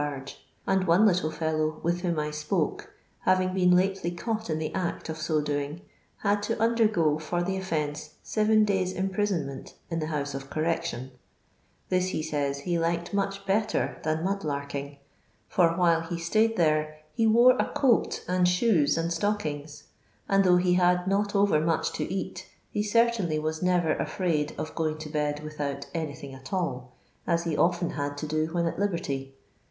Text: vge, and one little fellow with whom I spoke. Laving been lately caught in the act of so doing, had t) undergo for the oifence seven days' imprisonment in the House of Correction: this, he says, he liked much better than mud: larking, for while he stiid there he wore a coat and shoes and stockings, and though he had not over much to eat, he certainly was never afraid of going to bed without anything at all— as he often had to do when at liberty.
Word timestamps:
vge, 0.01 0.33
and 0.65 0.87
one 0.87 1.05
little 1.05 1.29
fellow 1.29 1.79
with 1.83 2.01
whom 2.01 2.17
I 2.17 2.31
spoke. 2.31 2.91
Laving 3.27 3.53
been 3.53 3.69
lately 3.69 4.09
caught 4.09 4.49
in 4.49 4.57
the 4.57 4.73
act 4.73 5.09
of 5.09 5.17
so 5.19 5.41
doing, 5.41 5.81
had 6.23 6.41
t) 6.41 6.55
undergo 6.55 7.19
for 7.19 7.43
the 7.43 7.55
oifence 7.59 8.13
seven 8.23 8.65
days' 8.65 8.93
imprisonment 8.93 9.75
in 9.91 9.99
the 9.99 10.07
House 10.07 10.33
of 10.33 10.49
Correction: 10.49 11.11
this, 11.89 12.07
he 12.07 12.23
says, 12.23 12.61
he 12.61 12.79
liked 12.79 13.13
much 13.13 13.45
better 13.45 13.99
than 14.03 14.23
mud: 14.23 14.43
larking, 14.43 14.97
for 15.47 15.69
while 15.77 16.01
he 16.01 16.15
stiid 16.15 16.55
there 16.55 16.97
he 17.13 17.27
wore 17.27 17.55
a 17.59 17.71
coat 17.71 18.23
and 18.27 18.47
shoes 18.47 18.97
and 18.97 19.13
stockings, 19.13 19.83
and 20.27 20.43
though 20.43 20.57
he 20.57 20.73
had 20.73 21.05
not 21.07 21.35
over 21.35 21.59
much 21.59 21.91
to 21.93 22.11
eat, 22.11 22.47
he 22.71 22.81
certainly 22.81 23.37
was 23.37 23.61
never 23.61 23.93
afraid 23.97 24.55
of 24.57 24.73
going 24.73 24.97
to 24.97 25.09
bed 25.09 25.43
without 25.43 25.85
anything 25.93 26.33
at 26.33 26.51
all— 26.51 26.95
as 27.27 27.43
he 27.43 27.55
often 27.55 27.91
had 27.91 28.17
to 28.17 28.25
do 28.25 28.47
when 28.47 28.65
at 28.65 28.79
liberty. 28.79 29.35